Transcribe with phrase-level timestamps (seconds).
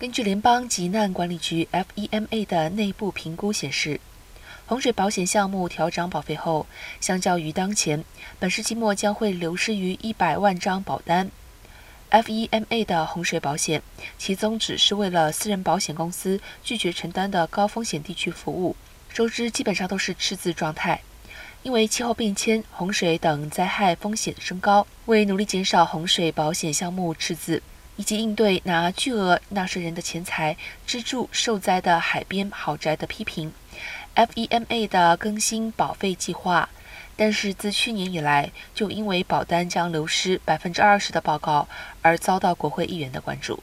[0.00, 4.00] 根据联邦急难管理局 （FEMA） 的内部评估显示，
[4.64, 6.68] 洪水保险项目调涨保费后，
[7.00, 8.04] 相较于当前，
[8.38, 11.28] 本世纪末将会流失于一百万张保单。
[12.12, 13.82] FEMA 的洪水保险，
[14.16, 18.76] 其宗旨是为了私人保险公司拒绝承担的高风险地区服务，
[19.12, 21.00] 收支基本上都是赤字状态。
[21.64, 27.60] 因为气候变迁、洪水等灾害风险升高，为努力减少洪水保险项目赤字。
[27.98, 30.56] 以及应对拿巨额纳税人的钱财
[30.86, 33.52] 资助受灾的海边豪宅的批评
[34.14, 36.68] ，FEMA 的更新保费计划，
[37.16, 41.68] 但是自去年以来就因为保单将流失百分之二十的报告
[42.00, 43.60] 而遭到国会议员的关注。